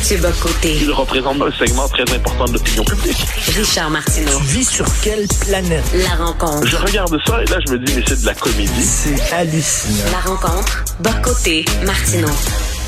Mathieu 0.00 0.16
Bocoté. 0.16 0.78
Il 0.80 0.92
représente 0.92 1.42
un 1.42 1.50
segment 1.52 1.86
très 1.86 2.10
important 2.14 2.46
de 2.46 2.54
l'opinion 2.54 2.82
publique. 2.84 3.18
Richard 3.54 3.90
Martineau. 3.90 4.38
Tu 4.38 4.44
vis 4.44 4.64
sur 4.64 4.86
quelle 5.02 5.26
planète? 5.46 5.84
La 5.92 6.24
rencontre. 6.24 6.66
Je 6.66 6.76
regarde 6.76 7.14
ça 7.26 7.42
et 7.42 7.44
là, 7.44 7.58
je 7.66 7.72
me 7.72 7.78
dis, 7.84 7.92
mais 7.94 8.02
c'est 8.08 8.22
de 8.22 8.24
la 8.24 8.32
comédie. 8.32 8.82
C'est 8.82 9.34
hallucinant. 9.34 10.10
La 10.10 10.20
rencontre. 10.20 10.84
Bocoté. 11.00 11.66
Martineau. 11.84 12.30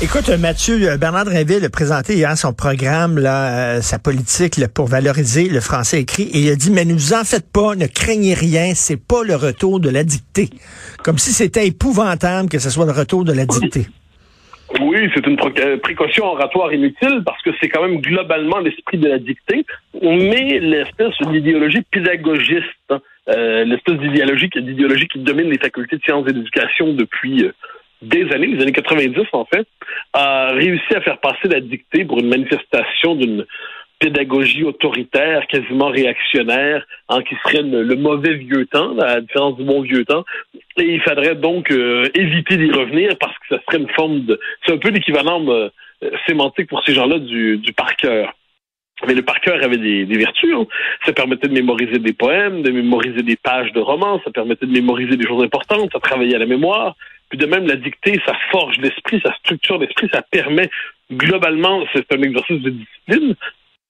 Écoute, 0.01 0.27
Mathieu, 0.29 0.89
euh, 0.89 0.97
Bernard 0.97 1.25
Drinville 1.25 1.63
a 1.63 1.69
présenté 1.69 2.15
hier 2.15 2.35
son 2.35 2.51
programme, 2.51 3.19
là, 3.19 3.75
euh, 3.75 3.81
sa 3.83 3.99
politique 3.99 4.57
là, 4.57 4.67
pour 4.67 4.87
valoriser 4.87 5.49
le 5.49 5.61
français 5.61 6.01
écrit, 6.01 6.23
et 6.23 6.39
il 6.39 6.49
a 6.49 6.55
dit, 6.55 6.71
mais 6.71 6.83
ne 6.83 6.95
vous 6.95 7.13
en 7.13 7.23
faites 7.23 7.47
pas, 7.47 7.75
ne 7.75 7.85
craignez 7.85 8.33
rien, 8.33 8.73
c'est 8.75 8.97
pas 8.97 9.23
le 9.23 9.35
retour 9.35 9.79
de 9.79 9.89
la 9.89 10.03
dictée. 10.03 10.49
Comme 11.03 11.19
si 11.19 11.31
c'était 11.31 11.67
épouvantable 11.67 12.49
que 12.49 12.57
ce 12.57 12.71
soit 12.71 12.87
le 12.87 12.91
retour 12.91 13.23
de 13.23 13.33
la 13.33 13.45
dictée. 13.45 13.87
Oui, 13.87 13.93
c'est 15.15 15.27
une 15.27 15.35
pré- 15.35 15.77
précaution 15.77 16.25
oratoire 16.25 16.73
inutile 16.73 17.21
parce 17.25 17.41
que 17.41 17.51
c'est 17.59 17.69
quand 17.69 17.81
même 17.81 17.99
globalement 18.01 18.59
l'esprit 18.59 18.97
de 18.97 19.07
la 19.07 19.19
dictée, 19.19 19.65
mais 20.01 20.59
l'espèce 20.59 21.13
d'idéologie 21.21 21.81
pédagogiste, 21.91 22.93
euh, 23.29 23.63
l'espèce 23.65 23.97
d'idéologie, 23.97 24.49
d'idéologie 24.55 25.07
qui 25.07 25.19
domine 25.19 25.49
les 25.49 25.57
facultés 25.59 25.97
de 25.97 26.01
sciences 26.03 26.27
et 26.29 26.33
d'éducation 26.33 26.93
depuis 26.93 27.43
euh, 27.43 27.51
des 28.01 28.29
années, 28.33 28.47
les 28.47 28.61
années 28.61 28.71
90 28.71 29.15
en 29.33 29.45
fait, 29.45 29.67
a 30.13 30.51
réussi 30.51 30.93
à 30.95 31.01
faire 31.01 31.19
passer 31.19 31.47
la 31.47 31.61
dictée 31.61 32.03
pour 32.05 32.19
une 32.19 32.27
manifestation 32.27 33.15
d'une 33.15 33.45
pédagogie 33.99 34.63
autoritaire, 34.63 35.47
quasiment 35.47 35.89
réactionnaire, 35.89 36.85
hein, 37.09 37.21
qui 37.23 37.35
serait 37.43 37.63
le, 37.63 37.83
le 37.83 37.95
mauvais 37.95 38.33
vieux 38.35 38.65
temps, 38.65 38.97
à 38.99 39.15
la 39.15 39.21
différence 39.21 39.55
du 39.57 39.63
bon 39.63 39.81
vieux 39.81 40.03
temps. 40.05 40.25
Et 40.77 40.95
il 40.95 41.01
faudrait 41.01 41.35
donc 41.35 41.71
euh, 41.71 42.09
éviter 42.13 42.57
d'y 42.57 42.71
revenir 42.71 43.17
parce 43.19 43.33
que 43.39 43.55
ça 43.55 43.61
serait 43.65 43.81
une 43.81 43.89
forme 43.89 44.25
de... 44.25 44.39
C'est 44.65 44.73
un 44.73 44.77
peu 44.77 44.89
l'équivalent 44.89 45.45
euh, 45.47 45.69
sémantique 46.27 46.67
pour 46.67 46.83
ces 46.85 46.93
gens-là 46.93 47.19
du, 47.19 47.57
du 47.57 47.71
par 47.73 47.95
cœur. 47.95 48.33
Mais 49.07 49.15
le 49.15 49.21
par 49.21 49.39
cœur 49.39 49.61
avait 49.63 49.77
des, 49.77 50.05
des 50.05 50.17
vertus. 50.17 50.53
Hein. 50.53 50.65
Ça 51.05 51.13
permettait 51.13 51.47
de 51.47 51.53
mémoriser 51.53 51.99
des 51.99 52.13
poèmes, 52.13 52.61
de 52.61 52.71
mémoriser 52.71 53.21
des 53.21 53.35
pages 53.35 53.71
de 53.73 53.79
romans, 53.79 54.21
ça 54.23 54.31
permettait 54.31 54.65
de 54.65 54.71
mémoriser 54.71 55.17
des 55.17 55.27
choses 55.27 55.43
importantes, 55.43 55.89
ça 55.91 55.99
travaillait 55.99 56.35
à 56.35 56.39
la 56.39 56.45
mémoire. 56.45 56.95
Puis 57.29 57.37
de 57.37 57.45
même, 57.45 57.67
la 57.67 57.75
dictée, 57.75 58.21
ça 58.25 58.35
forge 58.51 58.77
l'esprit, 58.77 59.19
ça 59.25 59.33
structure 59.39 59.77
l'esprit, 59.79 60.07
ça 60.13 60.21
permet 60.21 60.69
globalement, 61.11 61.83
c'est 61.93 62.05
un 62.13 62.21
exercice 62.21 62.61
de 62.61 62.69
discipline, 62.69 63.35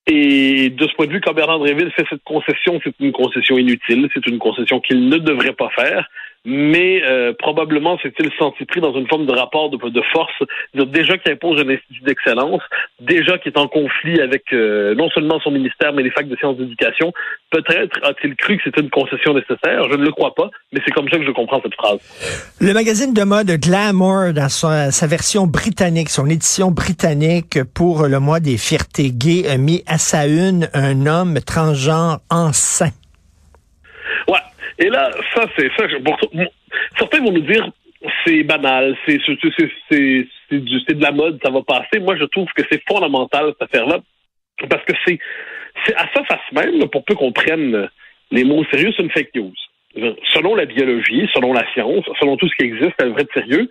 et 0.05 0.69
de 0.69 0.87
ce 0.87 0.93
point 0.95 1.05
de 1.05 1.13
vue, 1.13 1.21
quand 1.21 1.33
Bernard 1.33 1.59
Dréville 1.59 1.91
fait 1.91 2.05
cette 2.09 2.23
concession, 2.23 2.79
c'est 2.83 2.93
une 2.99 3.13
concession 3.13 3.57
inutile, 3.57 4.09
c'est 4.13 4.25
une 4.27 4.37
concession 4.37 4.79
qu'il 4.81 5.07
ne 5.07 5.17
devrait 5.17 5.53
pas 5.53 5.69
faire, 5.69 6.09
mais 6.45 7.01
euh, 7.03 7.33
probablement 7.37 7.97
s'est-il 7.99 8.29
senti 8.37 8.65
pris 8.65 8.81
dans 8.81 8.93
une 8.93 9.07
forme 9.07 9.25
de 9.25 9.31
rapport 9.31 9.69
de, 9.69 9.77
de 9.77 10.01
force, 10.11 10.33
déjà 10.73 11.17
qu'il 11.17 11.31
impose 11.31 11.59
un 11.61 11.69
institut 11.69 12.01
d'excellence, 12.03 12.61
déjà 12.99 13.37
qu'il 13.37 13.51
est 13.53 13.57
en 13.59 13.67
conflit 13.67 14.19
avec 14.19 14.51
euh, 14.51 14.93
non 14.95 15.09
seulement 15.09 15.39
son 15.39 15.51
ministère, 15.51 15.93
mais 15.93 16.03
les 16.03 16.11
facs 16.11 16.27
de 16.27 16.35
sciences 16.35 16.57
d'éducation. 16.57 17.13
Peut-être 17.49 17.97
a-t-il 18.03 18.35
cru 18.35 18.57
que 18.57 18.63
c'était 18.65 18.81
une 18.81 18.89
concession 18.89 19.33
nécessaire, 19.33 19.89
je 19.89 19.95
ne 19.95 20.03
le 20.03 20.11
crois 20.11 20.35
pas, 20.35 20.49
mais 20.71 20.81
c'est 20.85 20.91
comme 20.91 21.07
ça 21.09 21.17
que 21.17 21.25
je 21.25 21.31
comprends 21.31 21.61
cette 21.61 21.75
phrase. 21.75 21.99
Le 22.59 22.73
magazine 22.73 23.13
de 23.13 23.23
mode 23.23 23.51
Glamour, 23.51 24.33
dans 24.33 24.49
sa, 24.49 24.91
sa 24.91 25.07
version 25.07 25.47
britannique, 25.47 26.09
son 26.09 26.27
édition 26.27 26.71
britannique 26.71 27.59
pour 27.73 28.07
le 28.07 28.19
mois 28.19 28.39
des 28.39 28.57
fiertés 28.57 29.11
gays, 29.11 29.47
a 29.49 29.57
mis 29.57 29.83
à 29.87 29.97
sa 29.97 30.27
une 30.27 30.67
un 30.73 31.05
homme 31.05 31.39
transgenre 31.45 32.19
enceint. 32.29 32.91
Et 34.79 34.89
là, 34.89 35.11
ça, 35.33 35.45
c'est 35.57 35.69
ça. 35.77 35.85
Pour, 36.03 36.17
certains 36.97 37.19
vont 37.23 37.31
nous 37.31 37.41
dire 37.41 37.69
c'est 38.25 38.43
banal, 38.43 38.97
c'est 39.05 39.19
c'est 39.25 40.59
du- 40.59 40.79
c'est 40.87 40.97
de 40.97 41.01
la 41.01 41.11
mode, 41.11 41.39
ça 41.43 41.51
va 41.51 41.61
passer. 41.63 41.99
Moi, 41.99 42.15
je 42.17 42.25
trouve 42.25 42.47
que 42.55 42.63
c'est 42.69 42.81
fondamental 42.87 43.53
cette 43.53 43.61
affaire-là 43.61 43.99
parce 44.69 44.83
que 44.85 44.93
c'est 45.05 45.19
à 45.95 46.07
sa 46.13 46.23
face 46.25 46.51
même, 46.51 46.87
pour 46.89 47.03
peu 47.05 47.15
qu'on 47.15 47.31
prenne 47.31 47.89
les 48.31 48.43
mots 48.43 48.63
sérieux, 48.71 48.91
c'est 48.95 49.03
une 49.03 49.11
fake 49.11 49.33
news. 49.35 49.53
Selon 50.33 50.55
la 50.55 50.65
biologie, 50.65 51.29
selon 51.33 51.53
la 51.53 51.65
science, 51.73 52.05
selon 52.19 52.35
tout 52.37 52.47
ce 52.47 52.55
qui 52.55 52.63
existe, 52.63 52.99
à 53.01 53.05
vrai 53.05 53.23
de 53.23 53.29
sérieux, 53.33 53.69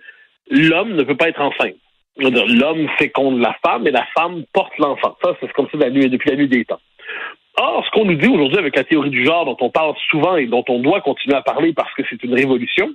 l'homme 0.49 0.95
ne 0.95 1.03
peut 1.03 1.17
pas 1.17 1.29
être 1.29 1.41
enceinte. 1.41 1.75
L'homme 2.17 2.87
féconde 2.97 3.39
la 3.39 3.55
femme 3.65 3.87
et 3.87 3.91
la 3.91 4.05
femme 4.15 4.43
porte 4.53 4.77
l'enfant. 4.77 5.17
Ça, 5.23 5.35
c'est 5.39 5.51
comme 5.53 5.67
ça 5.71 5.77
depuis 5.77 6.29
la 6.29 6.35
nuit 6.35 6.47
des 6.47 6.65
temps. 6.65 6.79
Or, 7.55 7.85
ce 7.85 7.91
qu'on 7.91 8.05
nous 8.05 8.15
dit 8.15 8.27
aujourd'hui 8.27 8.57
avec 8.57 8.75
la 8.75 8.83
théorie 8.83 9.11
du 9.11 9.23
genre 9.23 9.45
dont 9.45 9.57
on 9.61 9.69
parle 9.69 9.93
souvent 10.09 10.37
et 10.37 10.47
dont 10.47 10.65
on 10.69 10.79
doit 10.79 11.01
continuer 11.01 11.35
à 11.35 11.43
parler 11.43 11.71
parce 11.71 11.93
que 11.93 12.01
c'est 12.09 12.23
une 12.23 12.33
révolution, 12.33 12.89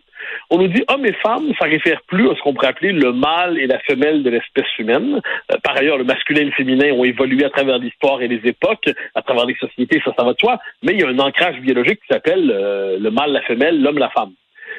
on 0.51 0.59
nous 0.59 0.67
dit 0.67 0.83
hommes 0.89 1.07
et 1.07 1.13
femmes, 1.13 1.53
ça 1.61 1.67
réfère 1.67 2.03
plus 2.09 2.29
à 2.29 2.35
ce 2.35 2.41
qu'on 2.41 2.55
pourrait 2.55 2.69
appeler 2.69 2.91
le 2.91 3.13
mâle 3.13 3.59
et 3.59 3.69
la 3.69 3.79
femelle 3.81 4.25
de 4.25 4.31
l'espèce 4.31 4.67
humaine. 4.79 5.21
Euh, 5.53 5.57
par 5.63 5.77
ailleurs, 5.77 5.97
le 5.97 6.03
masculin 6.03 6.41
et 6.41 6.47
le 6.47 6.51
féminin 6.51 6.93
ont 6.93 7.05
évolué 7.05 7.45
à 7.45 7.51
travers 7.51 7.79
l'histoire 7.79 8.21
et 8.21 8.27
les 8.27 8.41
époques, 8.49 8.91
à 9.15 9.23
travers 9.23 9.47
les 9.47 9.55
sociétés, 9.55 10.03
ça, 10.05 10.13
ça 10.19 10.25
va 10.25 10.33
de 10.33 10.39
soi, 10.41 10.59
mais 10.83 10.95
il 10.95 11.01
y 11.01 11.05
a 11.05 11.09
un 11.09 11.19
ancrage 11.21 11.61
biologique 11.61 12.01
qui 12.01 12.13
s'appelle 12.13 12.51
euh, 12.53 12.99
le 12.99 13.11
mâle, 13.13 13.31
la 13.31 13.43
femelle, 13.43 13.81
l'homme, 13.81 13.99
la 13.99 14.11
femme. 14.11 14.33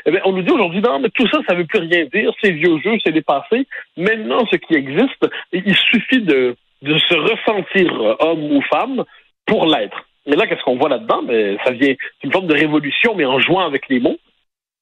Eh 0.05 0.11
bien, 0.11 0.21
on 0.25 0.33
nous 0.33 0.41
dit 0.41 0.51
aujourd'hui, 0.51 0.81
non, 0.81 0.99
mais 0.99 1.09
tout 1.09 1.27
ça, 1.29 1.39
ça 1.47 1.55
veut 1.55 1.65
plus 1.65 1.79
rien 1.79 2.05
dire, 2.13 2.33
c'est 2.41 2.51
vieux 2.51 2.79
jeu, 2.83 2.97
c'est 3.03 3.11
dépassé. 3.11 3.65
Maintenant, 3.95 4.45
ce 4.51 4.57
qui 4.57 4.73
existe, 4.75 5.25
il 5.53 5.75
suffit 5.75 6.21
de, 6.21 6.55
de 6.81 6.97
se 6.97 7.15
ressentir 7.15 8.01
euh, 8.01 8.15
homme 8.19 8.51
ou 8.51 8.61
femme 8.63 9.03
pour 9.49 9.65
l'être. 9.65 10.05
Mais 10.27 10.35
là, 10.35 10.47
qu'est-ce 10.47 10.63
qu'on 10.63 10.77
voit 10.77 10.89
là-dedans? 10.89 11.23
Ben, 11.23 11.57
ça 11.65 11.71
vient, 11.71 11.93
c'est 11.97 12.27
une 12.27 12.31
forme 12.31 12.47
de 12.47 12.53
révolution, 12.53 13.15
mais 13.15 13.25
en 13.25 13.39
jouant 13.39 13.65
avec 13.65 13.89
les 13.89 13.99
mots. 13.99 14.17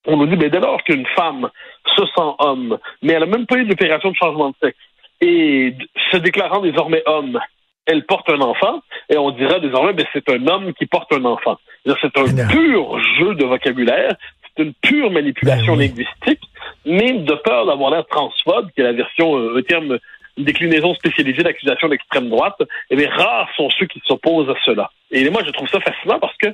On 0.05 0.17
nous 0.17 0.27
dit, 0.27 0.35
ben, 0.35 0.49
dès 0.49 0.59
lors 0.59 0.83
qu'une 0.83 1.05
femme 1.15 1.49
se 1.95 2.05
sent 2.05 2.31
homme, 2.39 2.77
mais 3.01 3.13
elle 3.13 3.21
n'a 3.21 3.25
même 3.25 3.45
pas 3.45 3.57
eu 3.57 3.65
d'opération 3.65 4.11
de 4.11 4.15
changement 4.15 4.49
de 4.49 4.55
sexe, 4.61 4.77
et 5.21 5.73
se 6.11 6.17
déclarant 6.17 6.61
désormais 6.61 7.01
homme, 7.05 7.39
elle 7.85 8.05
porte 8.05 8.29
un 8.29 8.41
enfant, 8.41 8.81
et 9.09 9.17
on 9.17 9.31
dira 9.31 9.59
désormais, 9.59 9.93
ben, 9.93 10.05
c'est 10.13 10.29
un 10.29 10.45
homme 10.47 10.73
qui 10.73 10.85
porte 10.85 11.11
un 11.13 11.23
enfant. 11.25 11.57
C'est 11.85 12.17
un 12.17 12.47
pur 12.49 12.99
jeu 13.17 13.33
de 13.35 13.45
vocabulaire, 13.45 14.15
c'est 14.43 14.63
une 14.63 14.73
pure 14.73 15.09
manipulation 15.11 15.77
Ben 15.77 15.79
oui. 15.79 15.87
linguistique, 15.87 16.43
mais 16.85 17.13
de 17.13 17.33
peur 17.35 17.65
d'avoir 17.65 17.91
l'air 17.91 18.05
transphobe, 18.07 18.69
qui 18.71 18.81
est 18.81 18.83
la 18.83 18.93
version, 18.93 19.37
euh, 19.37 19.57
un 19.57 19.61
terme, 19.61 19.97
une 20.37 20.43
déclinaison 20.43 20.93
spécialisée 20.95 21.43
d'accusation 21.43 21.89
d'extrême 21.89 22.29
droite, 22.29 22.61
eh 22.89 22.95
bien, 22.95 23.09
rares 23.09 23.49
sont 23.55 23.69
ceux 23.71 23.85
qui 23.85 24.01
s'opposent 24.05 24.49
à 24.49 24.55
cela. 24.65 24.91
Et 25.11 25.29
moi, 25.29 25.41
je 25.45 25.51
trouve 25.51 25.67
ça 25.69 25.79
fascinant 25.79 26.19
parce 26.19 26.37
que 26.37 26.47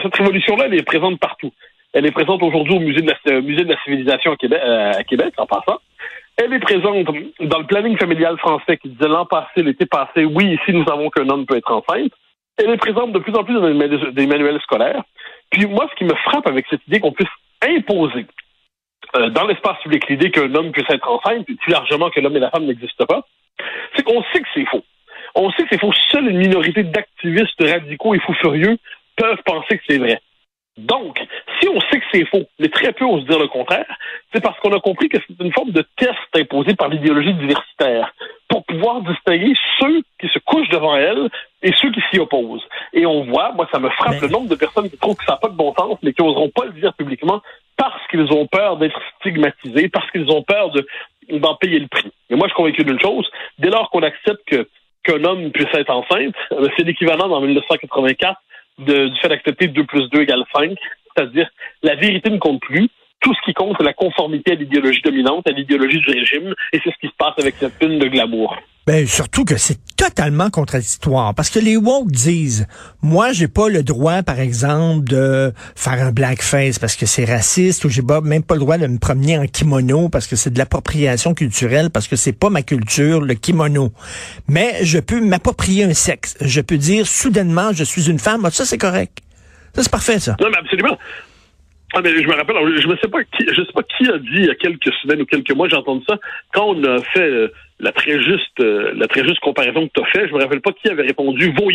cette 0.00 0.14
révolution-là, 0.14 0.66
elle 0.66 0.74
est 0.74 0.82
présente 0.82 1.18
partout. 1.18 1.52
Elle 1.92 2.06
est 2.06 2.12
présente 2.12 2.42
aujourd'hui 2.42 2.74
au 2.74 2.80
musée 2.80 3.02
de 3.02 3.10
la, 3.10 3.34
euh, 3.34 3.76
civilisation 3.84 4.32
à 4.32 4.36
Québec, 4.36 4.60
euh, 4.64 4.92
à 4.92 5.04
Québec, 5.04 5.34
en 5.36 5.46
passant. 5.46 5.78
Elle 6.36 6.52
est 6.54 6.60
présente 6.60 7.04
dans 7.40 7.58
le 7.58 7.66
planning 7.66 7.98
familial 7.98 8.38
français 8.38 8.78
qui 8.78 8.88
disait 8.88 9.08
l'an 9.08 9.26
passé, 9.26 9.62
l'été 9.62 9.84
passé, 9.84 10.24
oui, 10.24 10.54
ici 10.54 10.72
nous 10.72 10.84
savons 10.84 11.10
qu'un 11.10 11.28
homme 11.28 11.44
peut 11.44 11.56
être 11.56 11.70
enceinte. 11.70 12.12
Elle 12.56 12.70
est 12.70 12.78
présente 12.78 13.12
de 13.12 13.18
plus 13.18 13.34
en 13.34 13.44
plus 13.44 13.54
dans 13.54 14.12
des 14.12 14.26
manuels 14.26 14.60
scolaires. 14.62 15.02
Puis 15.50 15.66
moi, 15.66 15.86
ce 15.90 15.96
qui 15.96 16.04
me 16.04 16.14
frappe 16.14 16.46
avec 16.46 16.66
cette 16.70 16.86
idée 16.86 17.00
qu'on 17.00 17.12
puisse 17.12 17.28
imposer 17.62 18.26
euh, 19.16 19.30
dans 19.30 19.46
l'espace 19.46 19.78
public 19.82 20.08
l'idée 20.08 20.30
qu'un 20.30 20.54
homme 20.54 20.72
puisse 20.72 20.88
être 20.90 21.08
enceinte, 21.08 21.44
puis 21.44 21.56
plus 21.56 21.72
largement 21.72 22.10
que 22.10 22.20
l'homme 22.20 22.36
et 22.36 22.40
la 22.40 22.50
femme 22.50 22.64
n'existent 22.66 23.06
pas, 23.06 23.22
c'est 23.94 24.02
qu'on 24.02 24.22
sait 24.32 24.40
que 24.40 24.48
c'est 24.54 24.66
faux. 24.66 24.84
On 25.34 25.50
sait 25.52 25.62
que 25.62 25.68
c'est 25.72 25.80
faux. 25.80 25.92
Seule 26.10 26.28
une 26.28 26.38
minorité 26.38 26.82
d'activistes 26.82 27.60
radicaux 27.60 28.14
et 28.14 28.20
fous 28.20 28.34
furieux 28.34 28.78
peuvent 29.16 29.42
penser 29.44 29.78
que 29.78 29.84
c'est 29.88 29.98
vrai. 29.98 30.20
Donc, 30.78 31.18
si 31.60 31.68
on 31.68 31.78
sait 31.80 32.00
que 32.00 32.06
c'est 32.10 32.24
faux, 32.26 32.44
mais 32.58 32.68
très 32.68 32.92
peu 32.92 33.04
osent 33.04 33.26
dire 33.26 33.38
le 33.38 33.48
contraire, 33.48 33.84
c'est 34.32 34.42
parce 34.42 34.58
qu'on 34.60 34.72
a 34.72 34.80
compris 34.80 35.10
que 35.10 35.18
c'est 35.18 35.44
une 35.44 35.52
forme 35.52 35.70
de 35.70 35.84
test 35.96 36.16
imposé 36.34 36.74
par 36.74 36.88
l'idéologie 36.88 37.34
diversitaire 37.34 38.14
pour 38.48 38.64
pouvoir 38.64 39.02
distinguer 39.02 39.52
ceux 39.78 40.02
qui 40.18 40.28
se 40.28 40.38
couchent 40.38 40.70
devant 40.70 40.96
elle 40.96 41.28
et 41.62 41.72
ceux 41.74 41.90
qui 41.90 42.00
s'y 42.10 42.18
opposent. 42.18 42.66
Et 42.94 43.04
on 43.04 43.24
voit, 43.24 43.52
moi 43.52 43.68
ça 43.70 43.78
me 43.78 43.90
frappe 43.90 44.14
Mais- 44.14 44.20
le 44.20 44.28
nombre 44.28 44.48
de 44.48 44.54
personnes 44.54 44.88
qui 44.88 44.96
trouvent 44.96 45.16
que 45.16 45.24
ça 45.24 45.32
n'a 45.32 45.38
pas 45.38 45.48
de 45.48 45.56
bon 45.56 45.74
sens, 45.74 45.98
mais 46.02 46.14
qui 46.14 46.22
n'oseront 46.22 46.48
pas 46.48 46.64
le 46.64 46.72
dire 46.72 46.94
publiquement 46.94 47.42
parce 47.82 48.06
qu'ils 48.10 48.32
ont 48.32 48.46
peur 48.46 48.76
d'être 48.76 49.00
stigmatisés, 49.18 49.88
parce 49.88 50.08
qu'ils 50.12 50.30
ont 50.30 50.42
peur 50.44 50.70
de 50.70 50.86
d'en 51.30 51.56
payer 51.56 51.80
le 51.80 51.88
prix. 51.88 52.10
Et 52.30 52.34
moi, 52.36 52.46
je 52.46 52.52
suis 52.52 52.56
convaincu 52.62 52.84
d'une 52.84 53.00
chose, 53.00 53.28
dès 53.58 53.70
lors 53.70 53.90
qu'on 53.90 54.02
accepte 54.02 54.54
qu'un 55.04 55.24
homme 55.24 55.50
puisse 55.50 55.72
être 55.74 55.90
enceinte, 55.90 56.34
euh, 56.52 56.68
c'est 56.76 56.84
l'équivalent 56.84 57.28
dans 57.28 57.40
1984 57.40 58.40
de- 58.78 59.08
du 59.08 59.20
fait 59.20 59.28
d'accepter 59.28 59.66
2 59.68 59.84
plus 59.84 60.08
2 60.10 60.20
égale 60.22 60.44
5, 60.54 60.76
c'est-à-dire 61.16 61.48
la 61.82 61.96
vérité 61.96 62.30
ne 62.30 62.38
compte 62.38 62.60
plus, 62.60 62.88
tout 63.20 63.34
ce 63.34 63.40
qui 63.44 63.52
compte, 63.54 63.76
c'est 63.78 63.84
la 63.84 63.92
conformité 63.92 64.52
à 64.52 64.54
l'idéologie 64.56 65.02
dominante, 65.02 65.48
à 65.48 65.52
l'idéologie 65.52 65.98
du 66.00 66.10
régime, 66.10 66.54
et 66.72 66.80
c'est 66.84 66.90
ce 66.92 66.98
qui 67.00 67.08
se 67.08 67.16
passe 67.18 67.34
avec 67.38 67.54
cette 67.56 67.74
une 67.80 67.98
de 67.98 68.06
glamour. 68.08 68.56
Ben, 68.84 69.06
surtout 69.06 69.44
que 69.44 69.56
c'est 69.56 69.78
totalement 69.96 70.50
contradictoire. 70.50 71.34
Parce 71.34 71.50
que 71.50 71.60
les 71.60 71.76
woke 71.76 72.10
disent, 72.10 72.66
moi, 73.00 73.32
j'ai 73.32 73.46
pas 73.46 73.68
le 73.68 73.84
droit, 73.84 74.24
par 74.24 74.40
exemple, 74.40 75.04
de 75.04 75.52
faire 75.76 76.04
un 76.04 76.10
blackface 76.10 76.80
parce 76.80 76.96
que 76.96 77.06
c'est 77.06 77.24
raciste, 77.24 77.84
ou 77.84 77.88
j'ai 77.88 78.02
même 78.24 78.42
pas 78.42 78.54
le 78.54 78.60
droit 78.60 78.78
de 78.78 78.88
me 78.88 78.98
promener 78.98 79.38
en 79.38 79.46
kimono 79.46 80.08
parce 80.08 80.26
que 80.26 80.34
c'est 80.34 80.50
de 80.50 80.58
l'appropriation 80.58 81.32
culturelle, 81.34 81.90
parce 81.90 82.08
que 82.08 82.16
c'est 82.16 82.32
pas 82.32 82.50
ma 82.50 82.62
culture, 82.62 83.20
le 83.20 83.34
kimono. 83.34 83.92
Mais 84.48 84.84
je 84.84 84.98
peux 84.98 85.20
m'approprier 85.20 85.84
un 85.84 85.94
sexe. 85.94 86.34
Je 86.40 86.60
peux 86.60 86.78
dire, 86.78 87.06
soudainement, 87.06 87.72
je 87.72 87.84
suis 87.84 88.10
une 88.10 88.18
femme. 88.18 88.42
Ah, 88.44 88.50
Ça, 88.50 88.64
c'est 88.64 88.78
correct. 88.78 89.18
Ça, 89.76 89.84
c'est 89.84 89.92
parfait, 89.92 90.18
ça. 90.18 90.36
Non, 90.40 90.48
mais 90.50 90.58
absolument. 90.58 90.98
Ah, 91.94 92.00
mais 92.02 92.10
je 92.10 92.26
me 92.26 92.34
rappelle, 92.34 92.56
je 92.80 92.88
ne 92.88 92.96
sais 92.96 93.08
pas 93.08 93.22
qui, 93.22 93.46
je 93.46 93.62
sais 93.62 93.72
pas 93.72 93.82
qui 93.82 94.08
a 94.08 94.18
dit 94.18 94.28
il 94.32 94.46
y 94.46 94.50
a 94.50 94.54
quelques 94.54 94.92
semaines 95.02 95.22
ou 95.22 95.26
quelques 95.26 95.52
mois, 95.52 95.68
j'ai 95.68 95.76
entendu 95.76 96.04
ça, 96.08 96.18
quand 96.52 96.70
on 96.70 96.84
a 96.84 97.02
fait 97.02 97.20
euh, 97.20 97.48
la 97.80 97.92
très 97.92 98.20
juste, 98.22 98.60
euh, 98.60 98.92
la 98.96 99.06
très 99.08 99.24
juste 99.24 99.40
comparaison 99.40 99.86
que 99.86 99.92
tu 99.94 100.00
as 100.00 100.06
fait, 100.06 100.28
je 100.28 100.32
me 100.32 100.40
rappelle 100.40 100.60
pas 100.60 100.72
qui 100.72 100.88
avait 100.88 101.02
répondu 101.02 101.52
vos 101.52 101.70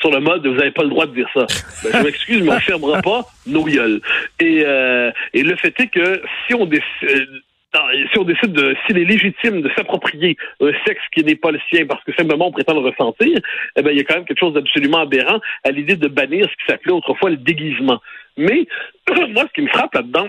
sur 0.00 0.10
le 0.10 0.20
mode 0.20 0.46
vous 0.46 0.54
n'avez 0.54 0.70
pas 0.70 0.82
le 0.82 0.88
droit 0.88 1.06
de 1.06 1.14
dire 1.14 1.28
ça. 1.34 1.46
Ben, 1.84 1.90
je 1.92 2.02
m'excuse, 2.04 2.42
mais 2.42 2.52
on 2.52 2.60
fermera 2.60 3.02
pas 3.02 3.26
nos. 3.46 3.66
Et, 3.68 4.64
euh, 4.64 5.10
et 5.34 5.42
le 5.42 5.56
fait 5.56 5.78
est 5.78 5.88
que 5.88 6.22
si 6.46 6.54
on 6.54 6.64
décide 6.64 7.42
si 7.72 8.18
on 8.18 8.24
décide 8.24 8.52
de, 8.52 8.74
s'il 8.86 8.98
est 8.98 9.04
légitime 9.04 9.62
de 9.62 9.70
s'approprier 9.76 10.36
un 10.60 10.72
sexe 10.86 11.02
qui 11.14 11.22
n'est 11.24 11.36
pas 11.36 11.50
le 11.50 11.60
sien 11.70 11.86
parce 11.86 12.02
que 12.04 12.12
simplement 12.14 12.48
on 12.48 12.52
prétend 12.52 12.74
le 12.74 12.80
ressentir, 12.80 13.38
eh 13.76 13.82
ben, 13.82 13.90
il 13.92 13.98
y 13.98 14.00
a 14.00 14.04
quand 14.04 14.16
même 14.16 14.24
quelque 14.24 14.40
chose 14.40 14.54
d'absolument 14.54 14.98
aberrant 14.98 15.40
à 15.64 15.70
l'idée 15.70 15.96
de 15.96 16.08
bannir 16.08 16.46
ce 16.46 16.56
qui 16.56 16.66
s'appelait 16.68 16.92
autrefois 16.92 17.30
le 17.30 17.36
déguisement. 17.36 18.00
Mais, 18.36 18.66
moi, 19.28 19.44
ce 19.48 19.52
qui 19.54 19.62
me 19.62 19.68
frappe 19.68 19.94
là-dedans, 19.94 20.28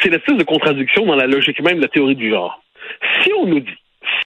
c'est 0.00 0.10
l'espèce 0.10 0.36
de 0.36 0.44
contradiction 0.44 1.06
dans 1.06 1.16
la 1.16 1.26
logique 1.26 1.60
même 1.60 1.76
de 1.76 1.82
la 1.82 1.88
théorie 1.88 2.16
du 2.16 2.30
genre. 2.30 2.62
Si 3.22 3.32
on 3.32 3.46
nous 3.46 3.60
dit, 3.60 3.78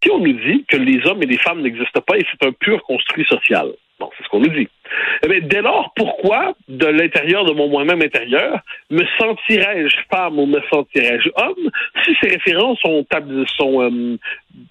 si 0.02 0.11
on 0.11 0.19
nous 0.19 0.32
dit 0.32 0.64
que 0.69 0.76
les 0.76 1.06
hommes 1.06 1.22
et 1.22 1.26
les 1.26 1.38
femmes 1.38 1.62
n'existent 1.62 2.00
pas 2.00 2.17
et 2.19 2.26
c'est 2.31 2.46
un 2.46 2.52
pur 2.52 2.82
construit 2.82 3.25
social, 3.26 3.69
Bon, 3.98 4.10
c'est 4.16 4.25
ce 4.25 4.28
qu'on 4.28 4.40
nous 4.40 4.50
dit. 4.50 4.69
Eh 5.25 5.40
dès 5.40 5.62
lors, 5.62 5.93
pourquoi, 5.96 6.54
de 6.69 6.87
l'intérieur 6.87 7.46
de 7.46 7.52
mon 7.52 7.69
moi-même 7.69 8.02
intérieur, 8.02 8.60
me 8.90 9.02
sentirais-je 9.19 9.96
femme 10.10 10.38
ou 10.38 10.44
me 10.44 10.60
sentirais-je 10.70 11.31
homme 11.37 11.70
si 12.04 12.14
ces 12.20 12.28
références 12.28 12.78
sont, 12.81 13.06
sont 13.56 13.82
euh, 13.82 14.19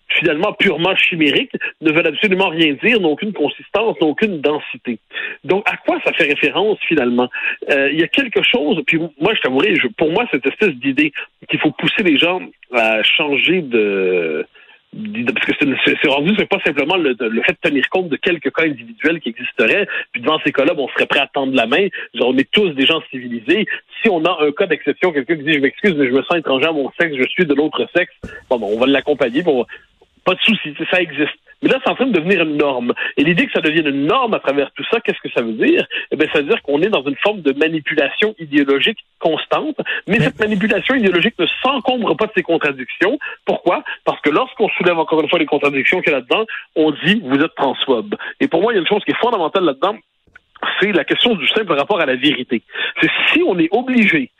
finalement 0.09 0.53
purement 0.53 0.95
chimériques, 0.95 1.53
ne 1.81 1.91
veulent 1.91 2.07
absolument 2.07 2.49
rien 2.49 2.73
dire, 2.83 2.99
n'ont 2.99 3.13
aucune 3.13 3.33
consistance, 3.33 3.99
n'ont 3.99 4.09
aucune 4.09 4.41
densité. 4.41 4.99
Donc, 5.43 5.67
à 5.69 5.77
quoi 5.77 5.99
ça 6.05 6.13
fait 6.13 6.25
référence 6.25 6.77
finalement? 6.87 7.29
Euh, 7.71 7.89
Il 7.91 7.99
y 7.99 8.03
a 8.03 8.07
quelque 8.07 8.43
chose, 8.43 8.81
puis 8.85 8.99
moi, 9.19 9.33
je 9.33 9.41
t'avouerai, 9.41 9.73
pour 9.97 10.11
moi, 10.11 10.25
cette 10.31 10.45
espèce 10.45 10.75
d'idée 10.75 11.11
qu'il 11.49 11.59
faut 11.59 11.71
pousser 11.71 12.03
les 12.03 12.17
gens 12.17 12.41
à 12.71 13.01
changer 13.01 13.61
de 13.61 14.45
parce 15.33 15.45
que 15.45 15.53
c'est 16.01 16.07
rendu, 16.07 16.33
c'est 16.37 16.47
pas 16.47 16.59
simplement 16.63 16.95
le, 16.95 17.15
fait 17.15 17.53
de 17.53 17.69
tenir 17.69 17.89
compte 17.89 18.09
de 18.09 18.15
quelques 18.15 18.53
cas 18.53 18.63
individuels 18.63 19.19
qui 19.19 19.29
existeraient, 19.29 19.87
puis 20.11 20.21
devant 20.21 20.39
ces 20.45 20.53
cas-là, 20.53 20.73
on 20.77 20.87
serait 20.89 21.05
prêt 21.05 21.19
à 21.19 21.27
tendre 21.27 21.53
la 21.53 21.67
main. 21.67 21.87
on 22.21 22.37
est 22.37 22.49
tous 22.49 22.69
des 22.69 22.85
gens 22.85 23.01
civilisés. 23.11 23.67
Si 24.01 24.09
on 24.09 24.23
a 24.23 24.37
un 24.41 24.51
cas 24.51 24.67
d'exception, 24.67 25.11
quelqu'un 25.11 25.35
qui 25.35 25.43
dit 25.43 25.53
je 25.53 25.59
m'excuse, 25.59 25.95
mais 25.97 26.07
je 26.07 26.13
me 26.13 26.23
sens 26.23 26.37
étranger 26.37 26.65
à 26.65 26.71
mon 26.71 26.89
sexe, 26.99 27.15
je 27.17 27.27
suis 27.27 27.45
de 27.45 27.53
l'autre 27.53 27.85
sexe, 27.95 28.13
bon, 28.49 28.59
on 28.61 28.79
va 28.79 28.87
l'accompagner. 28.87 29.41
Bon, 29.41 29.65
pas 30.25 30.33
de 30.33 30.41
souci, 30.41 30.75
ça 30.91 31.01
existe. 31.01 31.37
Mais 31.61 31.69
là, 31.69 31.79
c'est 31.83 31.89
en 31.89 31.95
train 31.95 32.07
de 32.07 32.11
devenir 32.11 32.41
une 32.41 32.57
norme. 32.57 32.93
Et 33.17 33.23
l'idée 33.23 33.45
que 33.45 33.53
ça 33.53 33.61
devienne 33.61 33.87
une 33.87 34.05
norme 34.05 34.33
à 34.33 34.39
travers 34.39 34.71
tout 34.71 34.83
ça, 34.91 34.99
qu'est-ce 34.99 35.21
que 35.21 35.33
ça 35.33 35.41
veut 35.41 35.53
dire? 35.53 35.85
Eh 36.11 36.15
bien, 36.15 36.27
ça 36.33 36.39
veut 36.39 36.47
dire 36.47 36.61
qu'on 36.61 36.81
est 36.81 36.89
dans 36.89 37.03
une 37.03 37.15
forme 37.15 37.41
de 37.41 37.53
manipulation 37.53 38.35
idéologique 38.39 38.99
constante, 39.19 39.77
mais 40.07 40.19
cette 40.19 40.39
manipulation 40.39 40.95
idéologique 40.95 41.35
ne 41.39 41.45
s'encombre 41.63 42.15
pas 42.17 42.27
de 42.27 42.33
ses 42.35 42.43
contradictions. 42.43 43.17
Pourquoi? 43.45 43.83
Parce 44.03 44.19
que 44.21 44.29
lorsqu'on 44.29 44.69
soulève 44.69 44.99
encore 44.99 45.21
une 45.21 45.29
fois 45.29 45.39
les 45.39 45.45
contradictions 45.45 46.01
qu'il 46.01 46.11
y 46.11 46.15
a 46.15 46.19
là-dedans, 46.19 46.45
on 46.75 46.91
dit 46.91 47.21
vous 47.23 47.39
êtes 47.39 47.55
transphobe. 47.55 48.15
Et 48.39 48.47
pour 48.47 48.61
moi, 48.61 48.73
il 48.73 48.75
y 48.75 48.79
a 48.79 48.81
une 48.81 48.87
chose 48.87 49.03
qui 49.05 49.11
est 49.11 49.21
fondamentale 49.21 49.63
là-dedans, 49.63 49.95
c'est 50.79 50.91
la 50.91 51.03
question 51.03 51.35
du 51.35 51.47
simple 51.47 51.73
rapport 51.73 51.99
à 51.99 52.05
la 52.05 52.15
vérité. 52.15 52.61
C'est 53.01 53.09
si 53.31 53.43
on 53.43 53.57
est 53.59 53.69
obligé 53.71 54.31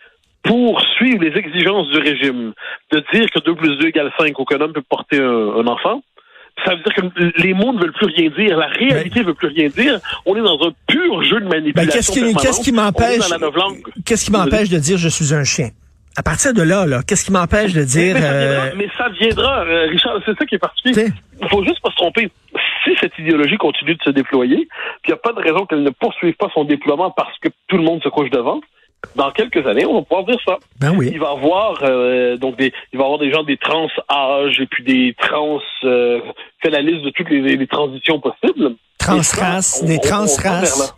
pour 0.46 0.82
suivre 0.98 1.24
les 1.24 1.38
exigences 1.38 1.88
du 1.90 1.98
régime, 1.98 2.54
de 2.92 3.04
dire 3.14 3.30
que 3.32 3.40
2 3.40 3.56
plus 3.56 3.78
2 3.78 3.88
égale 3.88 4.12
5 4.18 4.38
ou 4.40 4.46
qu'un 4.46 4.62
homme 4.62 4.74
peut 4.74 4.84
porter 4.88 5.20
un 5.20 5.68
enfant, 5.68 6.02
ça 6.64 6.74
veut 6.74 6.82
dire 6.82 6.94
que 6.94 7.42
les 7.42 7.54
mots 7.54 7.74
ne 7.74 7.80
veulent 7.80 7.94
plus 7.94 8.08
rien 8.08 8.30
dire, 8.30 8.58
la 8.58 8.68
réalité 8.68 9.20
ne 9.22 9.26
veut 9.26 9.34
plus 9.34 9.48
rien 9.48 9.68
dire. 9.68 10.00
On 10.26 10.36
est 10.36 10.42
dans 10.42 10.60
un 10.66 10.72
pur 10.88 11.24
jeu 11.24 11.42
de 11.42 11.48
manipulation. 11.48 12.24
Ben, 12.24 12.34
qu'est-ce 12.42 12.62
qui, 12.62 12.72
m'empêche 12.72 13.20
Qu'est-ce 14.06 14.26
qui 14.26 14.32
m'empêche 14.32 14.70
de 14.70 14.78
dire 14.78 14.98
je 14.98 15.10
suis 15.10 15.34
un 15.34 15.44
chien? 15.44 15.70
À 16.18 16.24
partir 16.24 16.54
de 16.54 16.62
là, 16.62 16.86
là 16.86 17.02
qu'est-ce 17.06 17.26
qui 17.26 17.34
m'empêche 17.34 17.74
de 17.74 17.84
dire... 17.84 18.16
Mais, 18.16 18.88
ça 18.98 19.10
viendra, 19.10 19.66
euh, 19.66 19.88
Richard, 19.90 20.18
c'est 20.26 20.38
ça 20.38 20.46
qui 20.46 20.56
est 20.56 20.60
particulier. 20.60 21.08
Il 21.42 21.50
faut 21.50 21.64
juste 21.66 21.82
pas 21.82 21.90
se 21.92 21.98
tromper. 21.98 22.32
Si 22.86 22.92
cette 23.02 23.18
idéologie 23.20 23.58
continue 23.58 23.96
de 23.96 24.04
se 24.04 24.12
déployer, 24.12 24.68
puis 25.02 25.10
il 25.10 25.10
n'y 25.10 25.14
a 25.14 25.18
pas 25.18 25.34
de 25.34 25.42
raison 25.42 25.66
qu'elle 25.66 25.84
ne 25.84 25.90
poursuive 25.90 26.36
pas 26.36 26.48
son 26.54 26.64
déploiement 26.64 27.12
parce 27.12 27.38
que 27.40 27.50
tout 27.68 27.76
le 27.76 27.84
monde 27.84 28.02
se 28.02 28.08
couche 28.08 28.30
devant, 28.30 28.62
dans 29.16 29.32
quelques 29.32 29.66
années, 29.66 29.86
on 29.86 29.96
va 29.96 30.02
pouvoir 30.02 30.26
dire 30.26 30.40
ça. 30.46 30.58
Ben 30.80 30.94
oui. 30.96 31.10
Il 31.12 31.20
va 31.20 31.32
avoir 31.32 31.80
euh, 31.84 32.38
donc 32.38 32.58
des, 32.58 32.74
il 32.94 33.00
va 33.00 33.06
avoir 33.06 33.20
des 33.20 33.32
gens 33.32 33.44
des 33.44 33.58
trans 33.58 33.88
âges 34.10 34.60
et 34.60 34.68
puis 34.68 34.84
des 34.84 35.16
trans 35.18 35.60
euh, 35.84 36.20
fait 36.62 36.70
la 36.70 36.82
liste 36.82 37.04
de 37.04 37.10
toutes 37.12 37.30
les, 37.30 37.68
transitions 37.68 38.20
possibles. 38.20 38.76
Transraces, 38.98 39.84
des 39.84 40.00
transraces. 40.00 40.96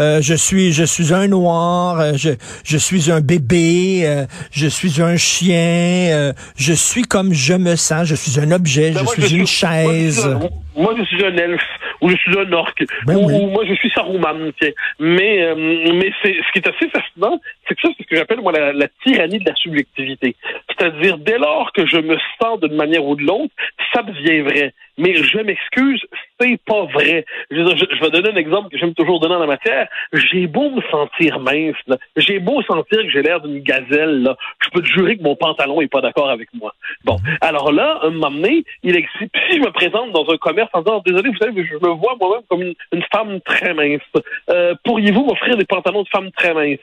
Euh, 0.00 0.22
je 0.22 0.34
suis 0.34 0.72
je 0.72 0.84
suis 0.84 1.12
un 1.12 1.26
noir, 1.26 1.98
euh, 1.98 2.12
je 2.14 2.30
je 2.62 2.76
suis 2.76 3.10
un 3.10 3.20
bébé, 3.20 4.02
euh, 4.04 4.26
je 4.52 4.68
suis 4.68 5.02
un 5.02 5.16
chien, 5.16 6.32
je 6.56 6.72
suis 6.72 7.02
comme 7.02 7.32
je 7.32 7.54
me 7.54 7.74
sens, 7.74 8.06
je 8.06 8.14
suis 8.14 8.38
un 8.38 8.52
objet, 8.52 8.92
ben 8.92 9.04
je 9.16 9.22
suis 9.22 9.34
une 9.34 9.46
chaise. 9.46 10.24
Moi 10.24 10.50
je, 10.96 11.04
suis 11.04 11.24
un, 11.24 11.36
elfe 11.36 11.60
ou 12.00 12.08
je 12.08 12.16
suis 12.16 12.38
un 12.38 12.52
orque 12.52 12.84
ben 13.06 13.16
ou, 13.16 13.46
moi 13.48 13.64
je 13.66 13.74
suis 13.74 13.90
Saruman. 13.90 14.52
Mais 14.98 15.54
mais 15.56 16.12
c'est 16.22 16.34
ce 16.34 16.52
qui 16.52 16.58
est 16.58 16.68
assez 16.68 16.88
fascinant, 16.90 17.40
c'est 17.66 17.74
que 17.74 17.80
ça 17.82 17.88
c'est 17.96 18.04
ce 18.04 18.08
que 18.08 18.16
j'appelle 18.16 18.40
moi 18.40 18.52
la, 18.52 18.72
la, 18.72 18.88
tyrannie 19.04 19.38
de 19.38 19.48
la 19.48 19.54
subjectivité. 19.56 20.36
C'est-à-dire 20.68 21.18
dès 21.18 21.38
lors 21.38 21.72
que 21.72 21.86
je 21.86 21.98
me 21.98 22.16
sens 22.40 22.60
d'une 22.60 22.76
manière 22.76 23.04
ou 23.04 23.16
de 23.16 23.22
l'autre, 23.22 23.52
ça 23.92 24.02
devient 24.02 24.40
vrai. 24.40 24.74
Mais 24.98 25.14
je 25.14 25.38
m'excuse, 25.38 26.00
c'est 26.40 26.60
pas 26.64 26.84
vrai. 26.86 27.24
Je, 27.50 27.56
je, 27.56 28.00
vais 28.00 28.10
donner 28.10 28.30
un 28.30 28.36
exemple 28.36 28.68
que 28.68 28.78
j'aime 28.78 28.94
toujours 28.94 29.20
donner 29.20 29.36
en 29.36 29.38
la 29.38 29.46
matière. 29.46 29.88
J'ai 30.12 30.48
beau 30.48 30.70
me 30.70 30.82
sentir 30.90 31.38
mince, 31.38 31.76
j'ai 32.16 32.40
beau 32.40 32.60
sentir 32.62 33.02
que 33.02 33.08
j'ai 33.08 33.22
l'air 33.22 33.40
d'une 33.40 33.60
gazelle, 33.60 34.22
là. 34.22 34.36
je 34.60 34.70
peux 34.70 34.82
te 34.82 34.88
jurer 34.88 35.16
que 35.16 35.22
mon 35.22 35.36
pantalon 35.36 35.80
est 35.80 35.88
pas 35.88 36.00
d'accord 36.00 36.28
avec 36.28 36.48
moi. 36.52 36.74
Bon, 37.04 37.16
alors 37.40 37.70
là, 37.70 38.00
un 38.02 38.10
moment 38.10 38.32
donné, 38.32 38.64
il 38.82 38.96
existe. 38.96 39.32
Si 39.48 39.58
je 39.58 39.60
me 39.60 39.70
présente 39.70 40.10
dans 40.10 40.28
un 40.28 40.36
commerce 40.36 40.67
en 40.72 40.82
disant 40.82 41.02
désolé, 41.04 41.30
vous 41.30 41.38
savez, 41.38 41.64
je 41.64 41.74
me 41.74 41.92
vois 41.94 42.16
moi-même 42.20 42.42
comme 42.48 42.62
une, 42.62 42.74
une, 42.92 43.04
femme 43.12 43.40
très 43.40 43.74
mince. 43.74 44.00
Euh, 44.50 44.74
pourriez-vous 44.84 45.24
m'offrir 45.24 45.56
des 45.56 45.64
pantalons 45.64 46.02
de 46.02 46.08
femme 46.08 46.30
très 46.32 46.54
mince? 46.54 46.80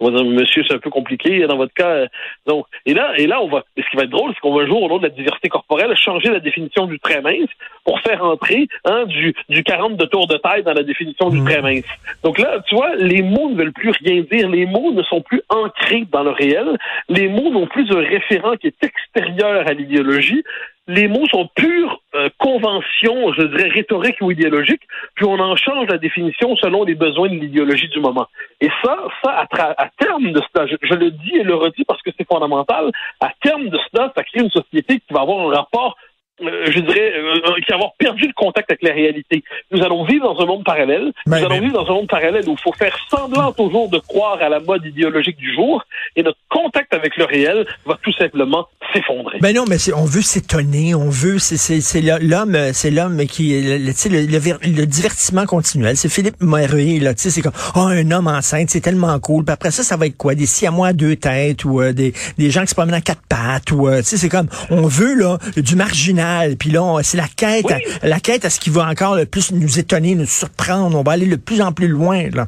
On 0.00 0.10
va 0.10 0.16
dire, 0.16 0.24
monsieur, 0.24 0.62
c'est 0.66 0.74
un 0.74 0.78
peu 0.78 0.90
compliqué 0.90 1.44
dans 1.46 1.56
votre 1.56 1.74
cas. 1.74 1.88
Euh, 1.88 2.06
donc, 2.46 2.66
et 2.86 2.94
là, 2.94 3.12
et 3.16 3.26
là, 3.26 3.42
on 3.42 3.48
va. 3.48 3.64
ce 3.76 3.82
qui 3.90 3.96
va 3.96 4.04
être 4.04 4.10
drôle, 4.10 4.32
c'est 4.32 4.40
qu'on 4.40 4.54
va 4.54 4.62
un 4.62 4.66
jour, 4.66 4.82
au 4.82 4.88
nom 4.88 4.98
de 4.98 5.02
la 5.02 5.08
diversité 5.08 5.48
corporelle, 5.48 5.94
changer 5.96 6.30
la 6.30 6.38
définition 6.38 6.86
du 6.86 7.00
très 7.00 7.20
mince 7.20 7.48
pour 7.84 8.00
faire 8.00 8.24
entrer 8.24 8.68
hein, 8.84 9.06
du, 9.06 9.34
du 9.48 9.64
40 9.64 9.96
de 9.96 10.04
tour 10.04 10.28
de 10.28 10.36
taille 10.36 10.62
dans 10.62 10.74
la 10.74 10.84
définition 10.84 11.30
du 11.30 11.40
mmh. 11.40 11.44
très 11.44 11.62
mince. 11.62 11.84
Donc 12.22 12.38
là, 12.38 12.60
tu 12.68 12.76
vois, 12.76 12.94
les 12.96 13.22
mots 13.22 13.50
ne 13.50 13.56
veulent 13.56 13.72
plus 13.72 13.90
rien 14.04 14.22
dire. 14.30 14.48
Les 14.48 14.66
mots 14.66 14.92
ne 14.92 15.02
sont 15.02 15.20
plus 15.20 15.42
ancrés 15.48 16.06
dans 16.12 16.22
le 16.22 16.30
réel. 16.30 16.78
Les 17.08 17.28
mots 17.28 17.50
n'ont 17.50 17.66
plus 17.66 17.90
un 17.90 18.00
référent 18.00 18.56
qui 18.56 18.68
est 18.68 18.84
extérieur 18.84 19.66
à 19.66 19.72
l'idéologie 19.72 20.44
les 20.88 21.06
mots 21.06 21.26
sont 21.30 21.48
pure 21.54 22.00
euh, 22.14 22.30
conventions, 22.38 23.32
je 23.34 23.42
dirais 23.42 23.68
rhétoriques 23.68 24.20
ou 24.22 24.30
idéologiques, 24.30 24.82
puis 25.14 25.26
on 25.26 25.38
en 25.38 25.54
change 25.54 25.86
la 25.88 25.98
définition 25.98 26.56
selon 26.56 26.84
les 26.84 26.94
besoins 26.94 27.28
de 27.28 27.34
l'idéologie 27.34 27.88
du 27.88 28.00
moment. 28.00 28.26
Et 28.62 28.70
ça, 28.82 28.96
ça 29.22 29.46
à, 29.60 29.90
terme 29.98 30.32
de 30.32 30.40
cela, 30.52 30.66
je, 30.66 30.94
le 30.94 31.10
dis 31.10 31.36
et 31.36 31.42
le 31.42 31.54
redis 31.54 31.84
parce 31.84 32.00
que 32.00 32.10
c'est 32.16 32.26
fondamental, 32.26 32.90
à 33.20 33.30
terme 33.42 33.68
de 33.68 33.78
cela, 33.92 34.12
ça 34.16 34.24
crée 34.24 34.40
une 34.40 34.50
société 34.50 35.00
qui 35.00 35.12
va 35.12 35.20
avoir 35.20 35.46
un 35.46 35.54
rapport 35.54 35.96
euh, 36.40 36.70
je 36.70 36.78
dirais, 36.80 37.12
euh, 37.16 37.36
euh, 37.36 37.60
qui 37.66 37.72
avoir 37.72 37.94
perdu 37.98 38.26
le 38.26 38.32
contact 38.32 38.70
avec 38.70 38.82
la 38.82 38.92
réalité. 38.92 39.42
Nous 39.72 39.82
allons 39.82 40.04
vivre 40.04 40.32
dans 40.32 40.40
un 40.40 40.46
monde 40.46 40.64
parallèle. 40.64 41.12
nous 41.26 41.34
allons 41.34 41.60
vivre 41.60 41.72
dans 41.72 41.90
un 41.90 41.94
monde 41.94 42.08
parallèle 42.08 42.48
où 42.48 42.52
il 42.52 42.62
faut 42.62 42.72
faire 42.72 42.96
semblant 43.10 43.52
toujours 43.52 43.88
de 43.88 43.98
croire 43.98 44.40
à 44.40 44.48
la 44.48 44.60
mode 44.60 44.84
idéologique 44.84 45.36
du 45.36 45.52
jour 45.54 45.82
et 46.14 46.22
notre 46.22 46.38
contact 46.48 46.94
avec 46.94 47.16
le 47.16 47.24
réel 47.24 47.66
va 47.86 47.98
tout 48.02 48.12
simplement 48.12 48.68
s'effondrer. 48.92 49.38
Ben 49.40 49.54
non, 49.54 49.64
mais 49.68 49.76
on 49.94 50.04
veut 50.04 50.22
s'étonner, 50.22 50.94
on 50.94 51.10
veut, 51.10 51.38
c'est 51.38 52.00
l'homme, 52.20 52.56
c'est 52.72 52.90
l'homme 52.90 53.26
qui, 53.26 53.60
le, 53.60 53.78
le, 53.78 54.80
le, 54.80 54.86
divertissement 54.86 55.44
continuel. 55.44 55.96
C'est 55.96 56.08
Philippe 56.08 56.40
Moiré, 56.40 57.00
là, 57.00 57.14
tu 57.14 57.22
sais, 57.22 57.30
c'est 57.30 57.42
comme, 57.42 57.52
oh, 57.74 57.80
un 57.80 58.10
homme 58.12 58.28
enceinte, 58.28 58.70
c'est 58.70 58.80
tellement 58.80 59.18
cool. 59.18 59.44
Puis 59.44 59.52
après 59.52 59.70
ça, 59.70 59.82
ça 59.82 59.96
va 59.96 60.06
être 60.06 60.16
quoi? 60.16 60.34
Des 60.34 60.46
siamois 60.46 60.88
à 60.88 60.92
deux 60.92 61.16
têtes 61.16 61.64
ou 61.64 61.82
des, 61.92 62.12
des 62.38 62.50
gens 62.50 62.62
qui 62.62 62.68
se 62.68 62.74
promènent 62.74 62.94
à 62.94 63.00
quatre 63.00 63.22
pattes 63.28 63.72
ou, 63.72 63.88
tu 63.90 64.02
sais, 64.04 64.16
c'est 64.16 64.28
comme, 64.28 64.48
on 64.70 64.86
veut, 64.86 65.14
là, 65.14 65.38
du 65.56 65.74
marginal 65.74 66.27
puis 66.58 66.70
là, 66.70 66.98
c'est 67.02 67.16
la 67.16 67.28
quête, 67.28 67.66
la 68.02 68.20
quête 68.20 68.44
à 68.44 68.50
ce 68.50 68.60
qui 68.60 68.70
va 68.70 68.86
encore 68.88 69.16
le 69.16 69.26
plus 69.26 69.52
nous 69.52 69.78
étonner, 69.78 70.14
nous 70.14 70.26
surprendre. 70.26 70.96
On 70.96 71.02
va 71.02 71.12
aller 71.12 71.26
de 71.26 71.36
plus 71.36 71.60
en 71.60 71.72
plus 71.72 71.88
loin, 71.88 72.28
là. 72.32 72.46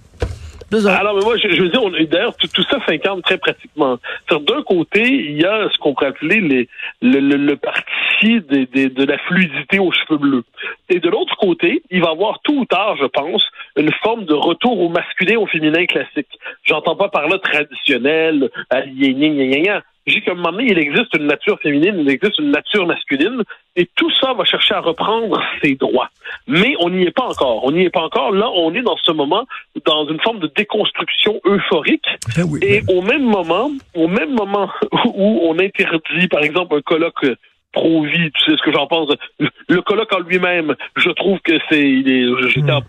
Alors, 0.72 1.16
mais 1.16 1.25
moi, 1.25 1.37
je, 1.37 1.49
veux 1.60 1.68
dire, 1.68 2.08
d'ailleurs, 2.08 2.37
tout, 2.37 2.62
ça 2.62 2.78
s'incarne 2.87 3.22
très 3.22 3.38
pratiquement. 3.38 3.99
D'un 4.30 4.62
côté, 4.62 5.02
il 5.02 5.40
y 5.40 5.44
a 5.44 5.68
ce 5.68 5.78
qu'on 5.78 5.94
pourrait 5.94 6.08
appeler 6.08 6.40
les, 6.40 6.68
le, 7.02 7.18
le, 7.37 7.56
parti 7.56 8.40
de 8.40 9.04
la 9.04 9.18
fluidité 9.18 9.80
aux 9.80 9.90
cheveux 9.90 10.18
bleus. 10.18 10.44
Et 10.88 11.00
de 11.00 11.08
l'autre 11.08 11.37
côté, 11.38 11.82
il 11.90 12.00
va 12.00 12.10
y 12.10 12.12
avoir 12.12 12.38
tout 12.42 12.60
ou 12.60 12.64
tard, 12.66 12.96
je 13.00 13.06
pense, 13.06 13.44
une 13.76 13.90
forme 14.02 14.26
de 14.26 14.34
retour 14.34 14.80
au 14.80 14.88
masculin, 14.88 15.38
au 15.38 15.46
féminin 15.46 15.87
classique. 15.87 16.28
J'entends 16.62 16.94
pas 16.94 17.08
par 17.08 17.28
là 17.28 17.38
traditionnel, 17.38 18.49
aliéné, 18.70 19.80
qu'à 20.07 20.33
un 20.33 20.35
moment 20.35 20.52
donné, 20.52 20.71
il 20.71 20.78
existe 20.78 21.14
une 21.16 21.26
nature 21.26 21.59
féminine, 21.61 21.97
il 21.99 22.09
existe 22.09 22.38
une 22.38 22.50
nature 22.50 22.87
masculine, 22.87 23.42
et 23.76 23.88
tout 23.95 24.11
ça 24.21 24.33
va 24.33 24.45
chercher 24.45 24.75
à 24.75 24.80
reprendre 24.80 25.40
ses 25.62 25.75
droits. 25.75 26.11
Mais 26.47 26.75
on 26.80 26.90
n'y 26.90 27.02
est 27.02 27.11
pas 27.11 27.26
encore. 27.26 27.64
On 27.64 27.73
n'y 27.73 27.85
est 27.85 27.90
pas 27.90 28.02
encore. 28.02 28.33
Là, 28.33 28.50
on 28.54 28.75
est 28.75 28.83
dans 28.83 28.97
ce 29.02 29.12
moment 29.12 29.47
dans 29.85 30.09
une 30.09 30.21
forme 30.21 30.40
de 30.40 30.50
déconstruction 30.54 31.40
euphorique. 31.45 32.07
Ben 32.37 32.45
oui, 32.49 32.61
et 32.62 32.83
au 32.88 33.02
même 33.02 33.25
moment, 33.25 33.71
au 33.95 34.09
même 34.09 34.35
moment 34.35 34.71
où 35.14 35.40
on 35.45 35.59
interdit, 35.59 36.28
par 36.28 36.42
exemple, 36.42 36.76
un 36.76 36.83
colloque 36.83 37.26
pro-vie, 37.72 38.30
tu 38.32 38.44
sais 38.44 38.56
ce 38.56 38.62
que 38.62 38.72
j'en 38.72 38.86
pense. 38.86 39.10
Le 39.68 39.82
colloque 39.82 40.12
en 40.12 40.20
lui-même, 40.20 40.74
je 40.96 41.10
trouve 41.10 41.38
que 41.40 41.52
c'est, 41.68 41.88
il 41.88 42.10
est, 42.10 42.48
j'étais 42.48 42.72
en- 42.72 42.82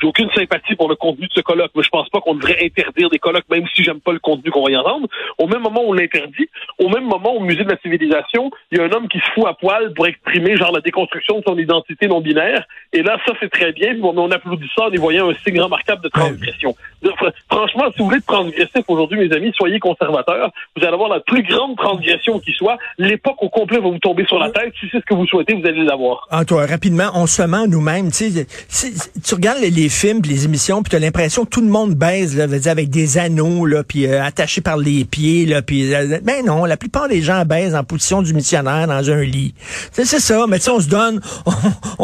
j'ai 0.00 0.08
aucune 0.08 0.30
sympathie 0.34 0.74
pour 0.74 0.88
le 0.88 0.96
contenu 0.96 1.26
de 1.26 1.32
ce 1.32 1.40
colloque, 1.40 1.70
mais 1.74 1.82
je 1.82 1.88
pense 1.88 2.08
pas 2.08 2.20
qu'on 2.20 2.34
devrait 2.34 2.58
interdire 2.62 3.10
des 3.10 3.18
colloques, 3.18 3.48
même 3.50 3.66
si 3.74 3.84
j'aime 3.84 4.00
pas 4.00 4.12
le 4.12 4.18
contenu 4.18 4.50
qu'on 4.50 4.64
va 4.64 4.70
y 4.70 4.76
entendre. 4.76 5.06
Au 5.38 5.46
même 5.46 5.62
moment 5.62 5.82
où 5.84 5.90
on 5.90 5.92
l'interdit, 5.92 6.48
au 6.78 6.88
même 6.88 7.04
moment 7.04 7.34
au 7.34 7.40
musée 7.40 7.64
de 7.64 7.70
la 7.70 7.78
civilisation, 7.78 8.50
il 8.70 8.78
y 8.78 8.80
a 8.80 8.84
un 8.84 8.90
homme 8.90 9.08
qui 9.08 9.18
se 9.18 9.30
fout 9.34 9.46
à 9.46 9.54
poil 9.54 9.92
pour 9.94 10.06
exprimer 10.06 10.56
genre 10.56 10.72
la 10.72 10.80
déconstruction 10.80 11.38
de 11.38 11.44
son 11.46 11.58
identité 11.58 12.08
non 12.08 12.20
binaire. 12.20 12.64
Et 12.92 13.02
là, 13.02 13.18
ça 13.26 13.34
c'est 13.40 13.50
très 13.50 13.72
bien. 13.72 13.96
On, 14.02 14.30
applaudit 14.30 14.68
ça 14.76 14.86
en 14.86 14.90
y 14.90 14.96
voyant 14.96 15.30
un 15.30 15.34
signe 15.44 15.60
remarquable 15.60 16.02
de 16.02 16.08
transgression. 16.08 16.74
Donc, 17.02 17.14
Franchement, 17.50 17.84
si 17.92 17.98
vous 17.98 18.06
voulez 18.06 18.18
être 18.18 18.26
transgressif 18.26 18.84
aujourd'hui, 18.88 19.18
mes 19.18 19.34
amis, 19.34 19.52
soyez 19.54 19.78
conservateurs. 19.78 20.50
Vous 20.76 20.84
allez 20.84 20.94
avoir 20.94 21.08
la 21.08 21.20
plus 21.20 21.42
grande 21.42 21.76
transgression 21.76 22.38
qui 22.40 22.52
soit. 22.52 22.78
L'époque 22.98 23.42
au 23.42 23.48
complet 23.48 23.78
va 23.78 23.88
vous 23.88 23.98
tomber 23.98 24.21
sur 24.26 24.38
la 24.38 24.50
tête. 24.50 24.72
Si 24.80 24.86
c'est 24.90 24.98
ce 24.98 25.04
que 25.04 25.14
vous 25.14 25.26
souhaitez, 25.26 25.54
vous 25.54 25.66
allez 25.66 25.84
l'avoir. 25.84 26.26
Ah, 26.30 26.44
toi, 26.44 26.66
rapidement, 26.66 27.10
on 27.14 27.26
se 27.26 27.42
ment 27.42 27.66
nous-mêmes. 27.66 28.10
Tu 28.10 28.30
sais, 28.68 28.92
tu 29.24 29.34
regardes 29.34 29.60
les, 29.60 29.70
les 29.70 29.88
films, 29.88 30.20
les 30.24 30.44
émissions, 30.44 30.82
puis 30.82 30.90
tu 30.90 30.96
as 30.96 30.98
l'impression 30.98 31.44
que 31.44 31.50
tout 31.50 31.60
le 31.60 31.68
monde 31.68 31.94
baise, 31.94 32.36
là, 32.36 32.46
dire, 32.46 32.70
avec 32.70 32.90
des 32.90 33.18
anneaux, 33.18 33.66
là, 33.66 33.82
puis 33.82 34.06
euh, 34.06 34.22
attachés 34.22 34.60
par 34.60 34.76
les 34.76 35.04
pieds, 35.04 35.46
là, 35.46 35.62
puis 35.62 35.94
euh, 35.94 36.18
ben 36.22 36.44
non, 36.44 36.64
la 36.64 36.76
plupart 36.76 37.08
des 37.08 37.22
gens 37.22 37.44
baisent 37.44 37.74
en 37.74 37.84
position 37.84 38.22
du 38.22 38.34
missionnaire 38.34 38.86
dans 38.86 39.10
un 39.10 39.22
lit. 39.22 39.54
C'est 39.92 40.04
c'est 40.04 40.20
ça, 40.20 40.46
mais 40.48 40.58
tu 40.58 40.64
sais, 40.64 40.70
on 40.70 40.80
se 40.80 40.88
donne, 40.88 41.20
on, 41.46 41.52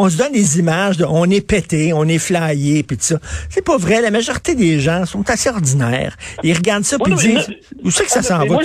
on 0.04 0.08
se 0.08 0.16
donne 0.16 0.32
des 0.32 0.58
images 0.58 0.96
de, 0.96 1.04
on 1.04 1.28
est 1.30 1.46
pété, 1.46 1.92
on 1.92 2.04
est 2.04 2.18
flyé, 2.18 2.82
puis 2.82 2.96
tout 2.96 3.04
ça. 3.04 3.18
C'est 3.48 3.64
pas 3.64 3.76
vrai. 3.76 4.00
La 4.00 4.10
majorité 4.10 4.54
des 4.54 4.80
gens 4.80 5.06
sont 5.06 5.28
assez 5.30 5.48
ordinaires. 5.48 6.16
Ils 6.42 6.54
regardent 6.54 6.84
ça, 6.84 6.98
puis 6.98 7.14
disent, 7.14 7.48
où 7.82 7.90
c'est 7.90 8.04
que 8.04 8.10
ça 8.10 8.22
s'en 8.22 8.38
va 8.38 8.46
Moi, 8.46 8.62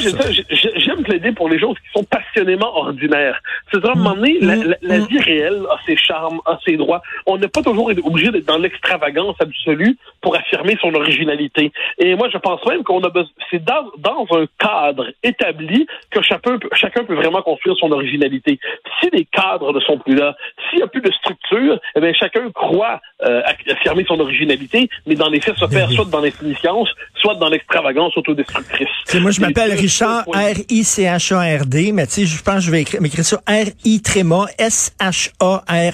plaider 1.03 1.31
pour 1.31 1.49
les 1.49 1.59
choses 1.59 1.77
qui 1.79 1.99
sont 1.99 2.03
passionnément 2.05 2.75
ordinaires. 2.77 3.39
C'est 3.71 3.83
à 3.85 3.91
un 3.91 3.95
moment 3.95 4.15
donné, 4.15 4.37
la, 4.41 4.55
la- 4.55 4.77
la 4.81 4.97
Mm. 4.99 5.07
vie 5.07 5.19
réelle 5.19 5.61
a 5.69 5.77
ses 5.85 5.97
charmes, 5.97 6.39
a 6.45 6.57
ses 6.65 6.77
droits. 6.77 7.01
On 7.25 7.37
n'est 7.37 7.47
pas 7.47 7.61
toujours 7.61 7.91
obligé 8.03 8.31
d'être 8.31 8.45
dans 8.45 8.57
l'extravagance 8.57 9.35
absolue 9.39 9.97
pour 10.21 10.35
affirmer 10.35 10.77
son 10.81 10.93
originalité. 10.95 11.71
Et 11.99 12.15
moi, 12.15 12.29
je 12.31 12.37
pense 12.37 12.65
même 12.65 12.83
qu'on 12.83 13.01
a 13.01 13.09
besoin, 13.09 13.29
c'est 13.51 13.63
dans, 13.63 13.85
dans 13.97 14.25
un 14.37 14.45
cadre 14.57 15.07
établi 15.23 15.85
que 16.11 16.21
chacun, 16.21 16.57
peut- 16.57 16.69
chacun 16.73 17.03
peut 17.03 17.15
vraiment 17.15 17.41
construire 17.41 17.75
son 17.77 17.91
originalité. 17.91 18.59
Si 18.99 19.09
les 19.11 19.25
cadres 19.25 19.73
ne 19.73 19.79
sont 19.81 19.97
plus 19.97 20.15
là, 20.15 20.35
s'il 20.69 20.77
n'y 20.79 20.83
a 20.83 20.87
plus 20.87 21.01
de 21.01 21.11
structure, 21.11 21.79
eh 21.95 21.99
bien, 21.99 22.13
chacun 22.13 22.49
croit 22.51 22.99
euh, 23.23 23.41
affirmer 23.69 24.05
son 24.05 24.19
originalité, 24.19 24.89
mais 25.05 25.15
dans 25.15 25.29
les 25.29 25.41
faits 25.41 25.55
se 25.57 25.65
perd 25.65 25.91
soit 25.91 26.05
dans 26.05 26.21
l'insignifiance, 26.21 26.89
soit 27.23 27.35
dans 27.35 27.47
l'extravagance 27.47 28.15
autodestructrice. 28.17 28.89
Tu 29.05 29.11
sais, 29.13 29.19
moi, 29.21 29.31
je 29.31 29.39
m'appelle 29.39 29.71
Richard, 29.71 30.25
R-I-C-H-A-R-D, 30.27 31.91
mais 31.93 32.05
tu 32.05 32.13
sais, 32.13 32.25
je 32.25 32.43
pense 32.43 32.55
que 32.55 32.61
je 32.61 32.71
vais 32.71 32.81
écrire, 32.81 33.01
m'écrire 33.01 33.23
ça 33.23 33.41
R-I 33.47 34.01
tréma 34.01 34.47
S-H-A-R-R-E. 34.59 35.93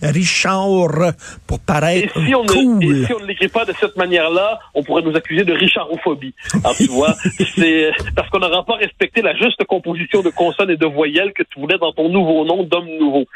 Richard, 0.00 0.68
pour 1.48 1.58
Et 1.58 1.62
paraître 1.66 2.24
si 2.24 2.32
on 2.32 2.46
cool. 2.46 2.78
ne, 2.78 3.02
et 3.02 3.06
si 3.06 3.12
on 3.12 3.18
ne 3.18 3.26
l'écrit 3.26 3.48
pas 3.48 3.64
de 3.64 3.72
cette 3.80 3.96
manière-là, 3.96 4.60
on 4.72 4.84
pourrait 4.84 5.02
nous 5.02 5.16
accuser 5.16 5.42
de 5.42 5.52
richarophobie. 5.52 6.34
Alors 6.62 6.76
tu 6.76 6.86
vois, 6.86 7.16
c'est 7.56 7.90
parce 8.14 8.30
qu'on 8.30 8.38
n'aura 8.38 8.64
pas 8.64 8.76
respecté 8.76 9.22
la 9.22 9.34
juste 9.34 9.64
composition 9.64 10.22
de 10.22 10.30
consonnes 10.30 10.70
et 10.70 10.76
de 10.76 10.86
voyelles 10.86 11.32
que 11.32 11.42
tu 11.42 11.58
voulais 11.58 11.78
dans 11.78 11.92
ton 11.92 12.08
nouveau 12.10 12.44
nom 12.44 12.62
d'homme 12.62 12.86
nouveau. 13.00 13.26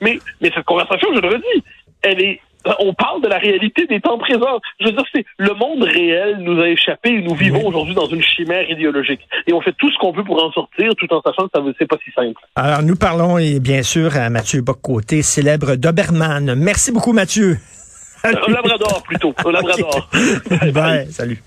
Mais, 0.00 0.20
mais 0.40 0.52
cette 0.54 0.64
conversation, 0.64 1.08
je 1.12 1.18
le 1.20 1.28
redis, 1.28 1.64
elle 2.02 2.22
est 2.22 2.40
on 2.78 2.94
parle 2.94 3.22
de 3.22 3.28
la 3.28 3.38
réalité 3.38 3.86
des 3.86 4.00
temps 4.00 4.18
présents. 4.18 4.60
Je 4.80 4.86
veux 4.86 4.92
dire, 4.92 5.04
c'est 5.14 5.24
le 5.38 5.54
monde 5.54 5.82
réel 5.82 6.38
nous 6.40 6.60
a 6.60 6.68
échappé 6.68 7.10
et 7.10 7.22
nous 7.22 7.34
vivons 7.34 7.66
aujourd'hui 7.66 7.94
dans 7.94 8.06
une 8.06 8.22
chimère 8.22 8.68
idéologique. 8.70 9.20
Et 9.46 9.52
on 9.52 9.60
fait 9.60 9.74
tout 9.78 9.90
ce 9.90 9.98
qu'on 9.98 10.12
peut 10.12 10.24
pour 10.24 10.42
en 10.42 10.52
sortir, 10.52 10.94
tout 10.96 11.12
en 11.12 11.20
sachant 11.22 11.48
que 11.48 11.50
ça 11.54 11.62
c'est 11.78 11.86
pas 11.86 11.96
si 12.04 12.10
simple. 12.12 12.40
Alors, 12.56 12.82
nous 12.82 12.96
parlons, 12.96 13.38
et 13.38 13.60
bien 13.60 13.82
sûr, 13.82 14.16
à 14.16 14.30
Mathieu 14.30 14.60
Boccoté, 14.62 15.22
célèbre 15.22 15.76
Doberman. 15.76 16.54
Merci 16.54 16.92
beaucoup, 16.92 17.12
Mathieu. 17.12 17.56
Un 18.22 18.32
labrador 18.52 19.02
plutôt, 19.02 19.34
un 19.46 19.52
labrador. 19.52 20.10
Bye. 20.74 21.06
Salut. 21.10 21.42